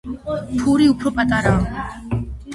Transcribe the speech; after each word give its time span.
ფური 0.61 0.87
უფრო 0.93 1.13
პატარაა. 1.21 1.87